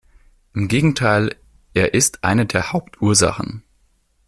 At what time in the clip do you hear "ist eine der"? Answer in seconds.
1.93-2.73